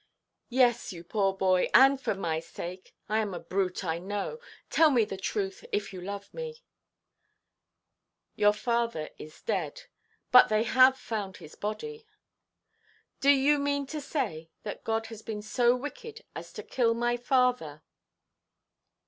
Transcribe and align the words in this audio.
"Yes, 0.49 0.91
you 0.91 1.03
poor 1.03 1.31
boy, 1.37 1.69
and 1.75 2.01
for 2.01 2.15
my 2.15 2.39
sake. 2.39 2.95
I 3.07 3.19
am 3.19 3.35
a 3.35 3.39
brute, 3.39 3.83
I 3.85 3.99
know. 3.99 4.39
Tell 4.71 4.89
me 4.89 5.05
the 5.05 5.15
truth, 5.15 5.63
if 5.71 5.93
you 5.93 6.01
love 6.01 6.33
me." 6.33 6.63
"Your 8.35 8.51
dear 8.51 8.59
father 8.63 9.09
is 9.19 9.43
dead. 9.43 9.83
But 10.31 10.49
they 10.49 10.63
have 10.63 10.97
found 10.97 11.37
his 11.37 11.53
body." 11.53 12.07
"Do 13.19 13.29
you 13.29 13.59
mean 13.59 13.85
to 13.93 14.01
say 14.01 14.49
that 14.63 14.83
God 14.83 15.05
has 15.13 15.21
been 15.21 15.43
so 15.43 15.75
wicked 15.75 16.23
as 16.35 16.51
to 16.53 16.63
kill 16.63 16.95
my 16.95 17.15
father?" 17.15 17.83